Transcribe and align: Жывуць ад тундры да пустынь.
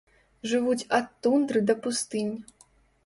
Жывуць 0.53 0.87
ад 0.99 1.13
тундры 1.27 1.63
да 1.71 1.77
пустынь. 1.85 2.35